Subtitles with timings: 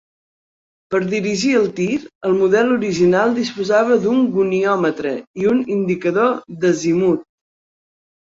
[0.93, 1.97] Per dirigir el tir,
[2.29, 6.33] el model original disposava d'un goniòmetre i un indicador
[6.65, 7.23] d'azimut.